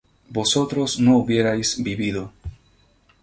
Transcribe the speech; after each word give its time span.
vosotros 0.29 0.99
no 0.99 1.15
hubierais 1.19 1.83
vivido 1.83 2.33